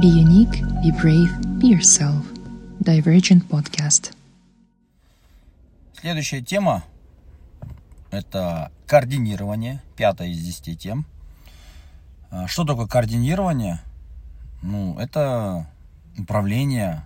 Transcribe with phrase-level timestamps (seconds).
[0.00, 2.24] Be unique, be brave, be yourself.
[2.80, 4.14] Divergent Podcast.
[6.00, 6.82] Следующая тема–
[8.10, 11.06] это координирование, пятая из десяти тем.
[12.30, 13.80] А, Что такое координирование?
[14.62, 15.66] Ну, это
[16.16, 17.04] управление,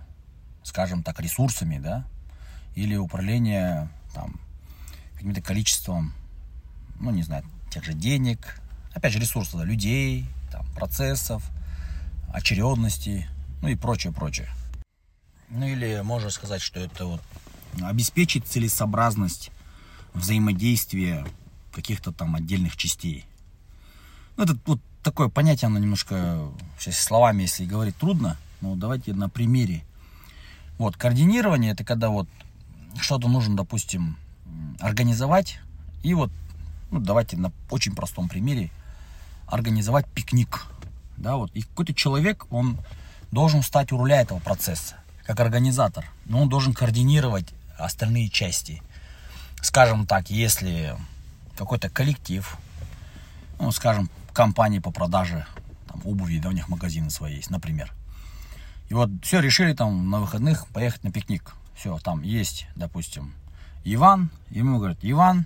[0.63, 2.05] скажем так, ресурсами, да,
[2.75, 4.39] или управление там
[5.15, 6.13] каким-то количеством,
[7.01, 8.61] ну, не знаю, тех же денег,
[8.93, 11.43] опять же, ресурсов, да, людей, там, процессов,
[12.27, 13.27] очередности,
[13.61, 14.49] ну и прочее, прочее.
[15.49, 17.21] Ну или можно сказать, что это вот
[17.81, 19.51] обеспечить целесообразность
[20.13, 21.25] взаимодействия
[21.71, 23.25] каких-то там отдельных частей.
[24.35, 26.49] Ну, это вот такое понятие, оно немножко
[26.79, 28.37] сейчас словами, если говорить, трудно.
[28.61, 29.83] Но давайте на примере.
[30.77, 32.27] Вот, координирование это когда вот
[32.99, 34.17] что-то нужно, допустим,
[34.79, 35.59] организовать.
[36.03, 36.31] И вот,
[36.91, 38.71] ну, давайте на очень простом примере
[39.47, 40.65] организовать пикник.
[41.17, 41.51] Да, вот.
[41.53, 42.77] И какой-то человек, он
[43.31, 46.05] должен стать у руля этого процесса, как организатор.
[46.25, 48.81] Но он должен координировать остальные части.
[49.61, 50.95] Скажем так, если
[51.57, 52.57] какой-то коллектив,
[53.59, 55.45] ну, скажем, компании по продаже
[55.87, 57.91] там, обуви, да, у них магазины свои есть, например.
[58.89, 61.53] И вот все, решили там на выходных поехать на пикник.
[61.75, 63.33] Все, там есть, допустим,
[63.83, 65.45] Иван, ему говорят, Иван,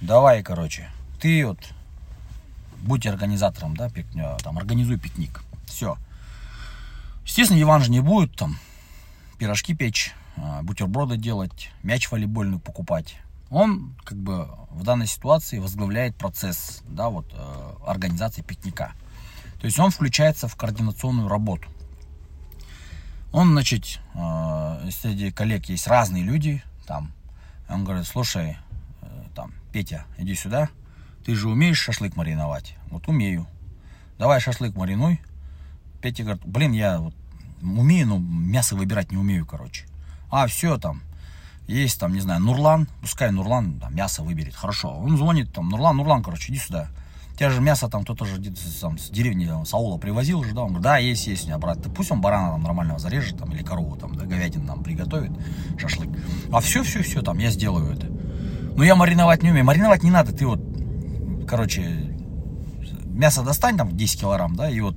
[0.00, 1.58] давай, короче, ты вот
[2.82, 5.42] будь организатором, да, пикня, там, организуй пикник.
[5.66, 5.96] Все.
[7.24, 8.58] Естественно, Иван же не будет там
[9.38, 13.16] пирожки печь, а, бутерброды делать, мяч волейбольный покупать.
[13.50, 18.92] Он, как бы, в данной ситуации возглавляет процесс, да, вот, э, организации пикника.
[19.58, 21.68] То есть он включается в координационную работу.
[23.32, 27.12] Он, значит, э, среди коллег есть разные люди, там,
[27.68, 28.58] он говорит, слушай,
[29.00, 30.68] э, там, Петя, иди сюда,
[31.28, 32.74] ты же умеешь шашлык мариновать?
[32.90, 33.46] Вот умею.
[34.18, 35.20] Давай шашлык маринуй.
[36.00, 37.14] Петя говорит, блин, я вот
[37.60, 39.84] умею, но мясо выбирать не умею, короче.
[40.30, 41.02] А, все там,
[41.66, 44.88] есть там, не знаю, Нурлан, пускай Нурлан там, мясо выберет, хорошо.
[44.88, 46.88] Он звонит там, Нурлан, Нурлан, короче, иди сюда.
[47.36, 48.40] Тебя же мясо там кто-то же
[48.80, 50.62] там, с деревни там, с аула привозил же, да?
[50.62, 51.78] Он говорит, да, есть, есть у меня брат.
[51.82, 55.32] Да пусть он барана там нормального зарежет там, или корову там, да, говядину нам приготовит,
[55.76, 56.08] шашлык.
[56.50, 58.06] А все, все, все, там, я сделаю это.
[58.78, 59.66] Но я мариновать не умею.
[59.66, 60.60] Мариновать не надо, ты вот,
[61.48, 61.82] короче,
[63.06, 64.96] мясо достань там 10 килограмм, да, и вот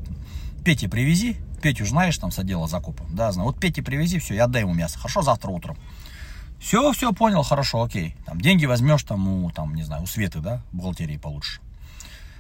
[0.63, 3.47] Пете привези, Петю знаешь, там с отдела закупа, да, знаю.
[3.47, 4.97] Вот Пете привези, все, я отдай ему мясо.
[4.97, 5.77] Хорошо, завтра утром.
[6.59, 8.15] Все, все, понял, хорошо, окей.
[8.25, 11.61] Там деньги возьмешь там у, там, не знаю, у Светы, да, бухгалтерии получишь.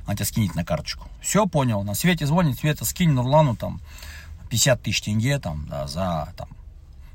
[0.05, 1.07] Она тебя скинет на карточку.
[1.21, 1.83] Все, понял.
[1.83, 3.81] На Свете звонит, Света, скинь Нурлану там
[4.49, 6.49] 50 тысяч тенге там, да, за там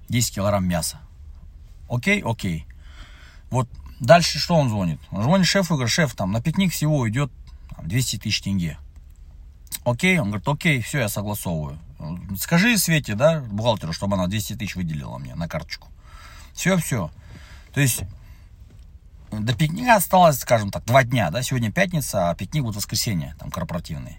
[0.09, 0.99] 10 килограмм мяса.
[1.89, 2.67] Окей, окей.
[3.51, 3.69] Вот
[4.01, 5.01] дальше что он звонит?
[5.11, 7.31] Он звонит шефу и говорит, шеф, там на пикник всего идет
[7.75, 8.79] там, 200 тысяч тенге.
[9.85, 11.79] Окей, он говорит, окей, все, я согласовываю.
[12.39, 15.89] Скажи Свете, да, бухгалтеру, чтобы она 200 тысяч выделила мне на карточку.
[16.53, 17.11] Все, все.
[17.73, 18.03] То есть
[19.31, 23.51] до пикника осталось, скажем так, два дня, да, сегодня пятница, а пикник будет воскресенье, там,
[23.51, 24.19] корпоративный.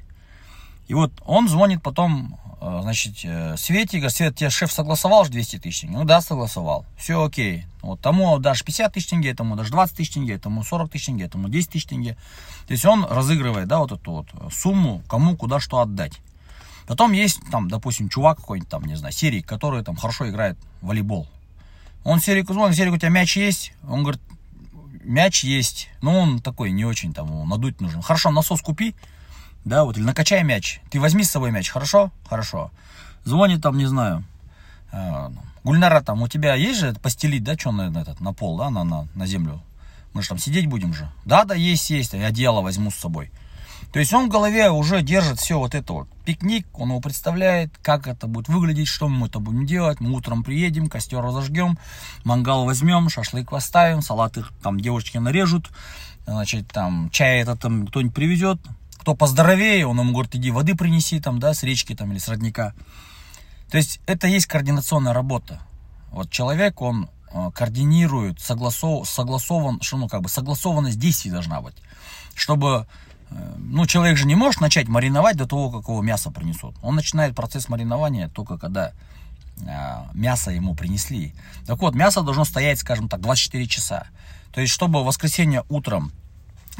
[0.88, 5.31] И вот он звонит потом, э, значит, э, Свете, говорит, Свет, тебе шеф согласовал же
[5.31, 5.84] 200 тысяч?
[5.84, 6.86] Ну да, согласовал.
[6.98, 7.66] Все окей.
[7.81, 11.28] Вот тому дашь 50 тысяч тенге, тому дашь 20 тысяч тенге, тому 40 тысяч тенге,
[11.28, 12.16] тому 10 тысяч тенге.
[12.68, 16.20] То есть он разыгрывает, да, вот эту вот сумму, кому куда что отдать.
[16.88, 20.88] Потом есть там, допустим, чувак какой-нибудь там, не знаю, серии, который там хорошо играет в
[20.88, 21.28] волейбол.
[22.06, 23.74] Он Серику звонит, Серик, у тебя мяч есть?
[23.86, 24.22] Он говорит,
[25.04, 25.90] мяч есть.
[26.02, 28.02] Ну, он такой не очень там, надуть нужен.
[28.02, 28.96] Хорошо, насос купи,
[29.68, 30.82] да, вот, или накачай мяч.
[30.90, 32.12] Ты возьми с собой мяч, хорошо?
[32.30, 32.72] Хорошо.
[33.24, 34.24] Звонит там, не знаю,
[34.92, 35.30] э,
[35.64, 38.70] Гульнара, там, у тебя есть же постелить, да, что на, на, этот, на пол, да,
[38.70, 39.62] на, на, на землю?
[40.14, 41.12] Мы же там сидеть будем же.
[41.26, 43.32] Да, да, есть, есть, я одеяло возьму с собой.
[43.92, 46.08] То есть он в голове уже держит все вот это вот.
[46.26, 50.00] Пикник, он его представляет, как это будет выглядеть, что мы это будем делать.
[50.00, 51.78] Мы утром приедем, костер разожгем,
[52.24, 55.70] мангал возьмем, шашлык поставим, салаты там девочки нарежут,
[56.26, 58.60] значит, там чай это там кто-нибудь привезет.
[59.07, 62.27] Кто поздоровее, он ему говорит, иди воды принеси там, да, с речки там или с
[62.27, 62.74] родника.
[63.71, 65.62] То есть это есть координационная работа.
[66.12, 71.75] Вот человек, он э, координирует, согласов, согласован, что, ну, как бы согласованность действий должна быть.
[72.36, 72.86] Чтобы
[73.57, 76.75] ну, человек же не может начать мариновать до того, как его мясо принесут.
[76.81, 78.92] Он начинает процесс маринования только когда
[79.62, 81.33] э, мясо ему принесли.
[81.65, 84.07] Так вот, мясо должно стоять, скажем так, 24 часа.
[84.51, 86.12] То есть, чтобы в воскресенье утром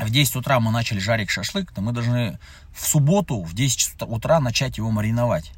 [0.06, 2.40] в 10 утра мы начали жарить шашлык, то мы должны
[2.74, 5.52] в субботу в 10 утра начать его мариновать.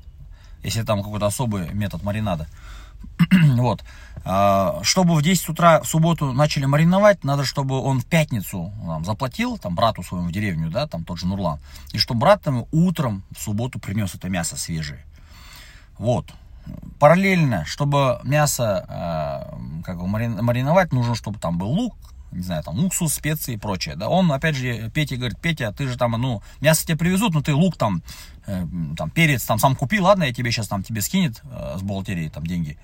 [0.64, 2.48] Если там какой-то особый метод маринада.
[3.56, 3.84] вот.
[4.26, 9.06] А, чтобы в 10 утра в субботу начали мариновать, надо, чтобы он в пятницу там,
[9.06, 11.60] заплатил, там, брату своему в деревню, да, там тот же Нурлан,
[11.94, 15.06] и чтобы брат там утром в субботу принес это мясо свежее.
[15.98, 16.26] Вот.
[17.00, 21.96] Параллельно, чтобы мясо э, как бы мариновать, нужно, чтобы там был лук,
[22.32, 23.96] не знаю, там уксус, специи и прочее.
[23.96, 27.42] Да, он, опять же, Петя говорит, Петя, ты же там, ну, мясо тебе привезут, но
[27.42, 28.04] ты лук там,
[28.46, 28.66] э,
[28.98, 32.30] там, перец там сам купи, ладно, я тебе сейчас там тебе скинет э, с бухгалтерии
[32.30, 32.78] там деньги.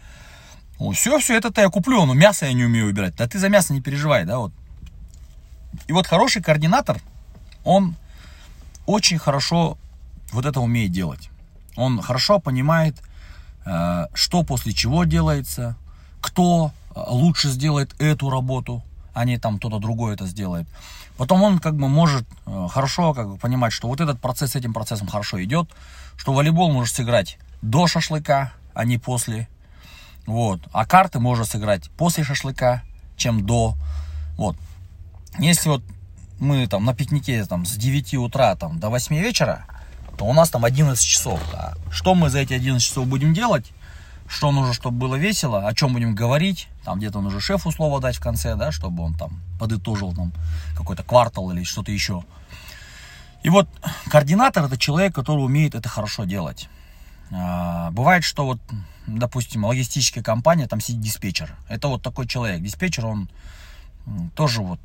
[0.79, 3.15] Ну, все, все, это-то я куплю, но мясо я не умею выбирать.
[3.15, 4.51] Да ты за мясо не переживай, да, вот.
[5.87, 6.99] И вот хороший координатор,
[7.63, 7.95] он
[8.85, 9.77] очень хорошо
[10.31, 11.29] вот это умеет делать.
[11.75, 12.95] Он хорошо понимает,
[13.65, 15.75] э, что после чего делается,
[16.21, 18.83] кто э, лучше сделает эту работу,
[19.15, 20.67] а не там кто-то другой это сделает.
[21.17, 24.55] Потом он как бы может э, хорошо как бы понимать, что вот этот процесс с
[24.55, 25.69] этим процессом хорошо идет,
[26.17, 29.47] что волейбол может сыграть до шашлыка, а не после.
[30.27, 30.59] Вот.
[30.73, 32.83] А карты можно сыграть после шашлыка,
[33.15, 33.75] чем до.
[34.37, 34.57] Вот.
[35.39, 35.83] Если вот
[36.39, 39.65] мы там на пикнике там, с 9 утра там, до 8 вечера,
[40.17, 41.39] то у нас там 11 часов.
[41.53, 41.73] Да.
[41.89, 43.71] Что мы за эти 11 часов будем делать?
[44.27, 48.17] Что нужно, чтобы было весело, о чем будем говорить, там где-то нужно шефу слово дать
[48.17, 50.33] в конце, да, чтобы он там подытожил там
[50.75, 52.23] какой-то квартал или что-то еще.
[53.43, 53.69] И вот
[54.09, 56.67] координатор это человек, который умеет это хорошо делать.
[57.31, 58.59] А, бывает, что вот,
[59.05, 61.55] допустим, логистическая компания, там сидит диспетчер.
[61.67, 62.61] Это вот такой человек.
[62.61, 63.29] Диспетчер, он
[64.35, 64.79] тоже вот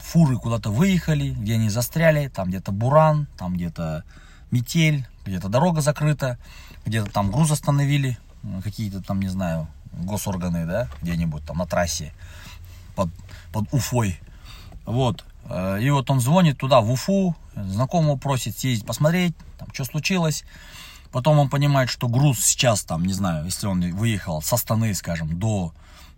[0.00, 4.04] фуры куда-то выехали, где они застряли, там где-то буран, там где-то
[4.50, 6.38] метель, где-то дорога закрыта,
[6.84, 8.18] где-то там груз остановили,
[8.62, 12.12] какие-то там, не знаю, госорганы, да, где-нибудь там на трассе
[12.94, 13.10] под,
[13.52, 14.18] под Уфой.
[14.84, 15.24] Вот.
[15.44, 20.44] Э, и вот он звонит туда, в Уфу, знакомого просит съездить посмотреть, там, что случилось.
[21.10, 25.38] Потом он понимает, что груз сейчас там, не знаю, если он выехал со Астаны, скажем,
[25.38, 25.74] до,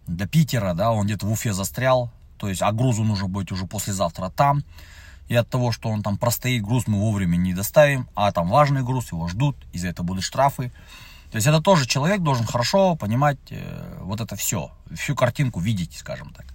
[0.06, 3.66] до Питера, да, он где-то в Уфе застрял, то есть, а грузу нужно быть уже
[3.66, 4.62] послезавтра там.
[5.26, 8.82] И от того, что он там простоит, груз мы вовремя не доставим, а там важный
[8.82, 10.70] груз, его ждут, и за это будут штрафы.
[11.34, 15.96] То есть это тоже человек должен хорошо понимать э, вот это все, всю картинку видеть,
[15.96, 16.46] скажем так.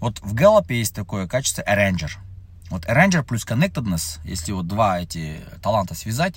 [0.00, 2.10] Вот в Gallup есть такое качество arranger.
[2.68, 6.34] Вот arranger плюс connectedness, если вот два эти таланта связать,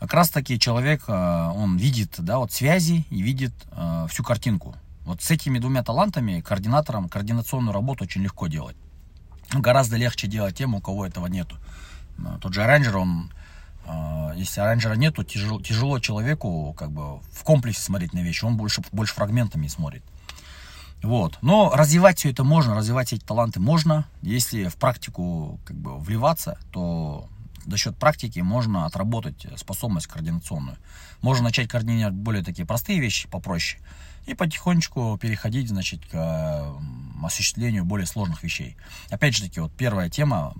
[0.00, 4.74] как раз таки человек, э, он видит, да, вот связи и видит э, всю картинку.
[5.04, 8.78] Вот с этими двумя талантами координатором координационную работу очень легко делать.
[9.52, 11.58] Гораздо легче делать тем, у кого этого нету.
[12.40, 13.30] Тот же arranger, он
[14.36, 18.56] если оранжера нет, то тяжело, тяжело человеку как бы в комплексе смотреть на вещи, он
[18.56, 20.02] больше, больше фрагментами смотрит.
[21.02, 21.38] Вот.
[21.42, 24.06] Но развивать все это можно, развивать эти таланты можно.
[24.22, 27.28] Если в практику как бы вливаться, то
[27.66, 30.78] за счет практики можно отработать способность координационную.
[31.20, 33.82] Можно начать координировать более такие простые вещи, попроще,
[34.26, 36.74] и потихонечку переходить, значит, к
[37.22, 38.76] осуществлению более сложных вещей.
[39.10, 40.54] Опять же таки, вот первая тема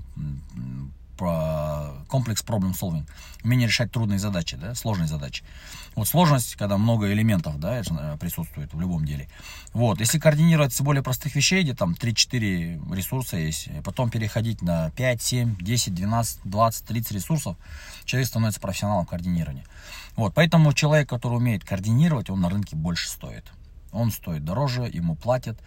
[1.19, 3.07] комплекс problem solving,
[3.43, 5.45] умение решать трудные задачи, да, сложные задачи.
[5.95, 9.29] Вот сложность, когда много элементов, да, э, присутствует в любом деле.
[9.73, 14.91] Вот, если координировать с более простых вещей, где там 3-4 ресурса есть, потом переходить на
[14.91, 17.57] 5, 7, 10, 12, 20, 30 ресурсов,
[18.05, 19.65] человек становится профессионалом координирования.
[20.17, 23.45] Вот, поэтому человек, который умеет координировать, он на рынке больше стоит
[23.95, 25.59] он стоит дороже, ему платят.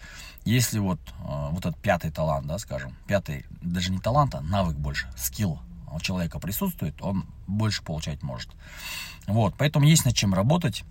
[0.44, 4.76] Если вот, э, вот этот пятый талант, да, скажем, пятый, даже не талант, а навык
[4.76, 5.60] больше, скилл
[5.90, 8.50] у человека присутствует, он больше получать может.
[9.26, 10.84] Вот, поэтому есть над чем работать.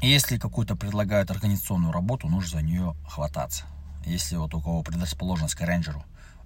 [0.00, 3.64] Если какую-то предлагают организационную работу, нужно за нее хвататься.
[4.04, 6.04] Если вот у кого предрасположенность к рейнджеру,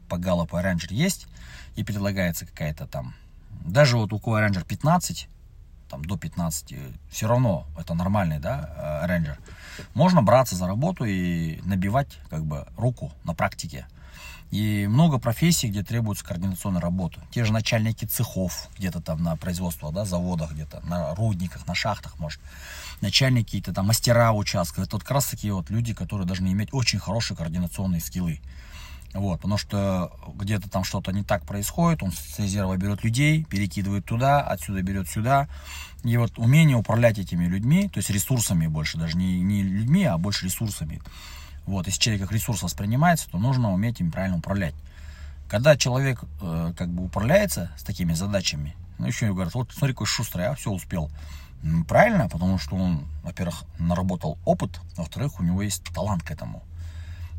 [0.08, 1.26] по галлопу рейнджер есть,
[1.76, 3.14] и предлагается какая-то там,
[3.64, 5.28] даже вот у кого рейнджер 15,
[5.88, 6.74] там до 15,
[7.10, 9.38] все равно это нормальный, да, рейнджер,
[9.94, 13.86] можно браться за работу и набивать как бы руку на практике.
[14.50, 17.20] И много профессий, где требуется координационная работа.
[17.30, 22.18] Те же начальники цехов, где-то там на производствах, да, заводах, где-то на рудниках, на шахтах,
[22.18, 22.40] может.
[23.02, 24.84] Начальники какие-то там мастера участков.
[24.84, 28.40] Это вот как раз такие вот люди, которые должны иметь очень хорошие координационные скиллы.
[29.14, 34.04] Вот, потому что где-то там что-то не так происходит, он с резерва берет людей, перекидывает
[34.04, 35.48] туда, отсюда берет сюда.
[36.04, 40.18] И вот умение управлять этими людьми, то есть ресурсами больше, даже не, не людьми, а
[40.18, 41.00] больше ресурсами.
[41.66, 44.74] Вот, если человек как ресурс воспринимается, то нужно уметь им правильно управлять.
[45.48, 50.06] Когда человек э, как бы управляется с такими задачами, ну еще говорят, вот смотри, какой
[50.06, 51.10] шустрый, а все успел.
[51.88, 56.62] Правильно, потому что он, во-первых, наработал опыт, во-вторых, у него есть талант к этому.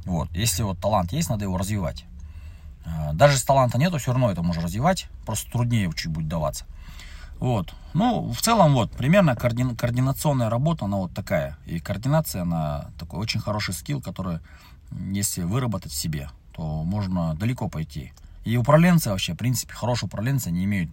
[0.05, 0.29] Вот.
[0.33, 2.05] Если вот талант есть, надо его развивать.
[2.85, 6.65] А, даже если таланта нету, все равно это можно развивать, просто труднее чуть будет даваться.
[7.39, 7.73] Вот.
[7.93, 11.57] Ну, в целом, вот, примерно координа- координационная работа, она вот такая.
[11.65, 14.39] И координация, она такой очень хороший скилл, который,
[14.91, 18.11] если выработать в себе, то можно далеко пойти.
[18.43, 20.89] И управленцы вообще, в принципе, хорошие управленцы, они имеют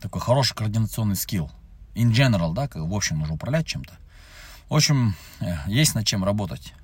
[0.00, 1.50] такой хороший координационный скилл.
[1.94, 3.92] In general, да, как в общем нужно управлять чем-то.
[4.68, 6.74] В общем, э, есть над чем работать.